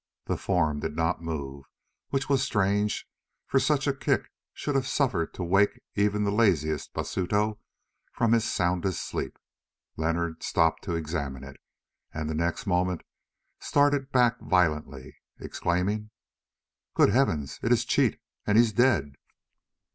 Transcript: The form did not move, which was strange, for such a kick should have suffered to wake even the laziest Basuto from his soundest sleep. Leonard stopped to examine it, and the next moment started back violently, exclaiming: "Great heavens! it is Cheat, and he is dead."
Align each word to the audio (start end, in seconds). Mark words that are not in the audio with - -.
The 0.25 0.35
form 0.35 0.79
did 0.79 0.95
not 0.95 1.21
move, 1.21 1.65
which 2.09 2.27
was 2.27 2.41
strange, 2.41 3.07
for 3.45 3.59
such 3.59 3.85
a 3.85 3.93
kick 3.93 4.31
should 4.51 4.73
have 4.73 4.87
suffered 4.87 5.31
to 5.35 5.43
wake 5.43 5.79
even 5.93 6.23
the 6.23 6.31
laziest 6.31 6.91
Basuto 6.91 7.59
from 8.11 8.31
his 8.31 8.43
soundest 8.43 9.05
sleep. 9.07 9.37
Leonard 9.97 10.41
stopped 10.41 10.83
to 10.85 10.95
examine 10.95 11.43
it, 11.43 11.57
and 12.11 12.27
the 12.27 12.33
next 12.33 12.65
moment 12.65 13.03
started 13.59 14.11
back 14.11 14.39
violently, 14.39 15.17
exclaiming: 15.39 16.09
"Great 16.95 17.09
heavens! 17.09 17.59
it 17.61 17.71
is 17.71 17.85
Cheat, 17.85 18.19
and 18.47 18.57
he 18.57 18.63
is 18.63 18.73
dead." 18.73 19.13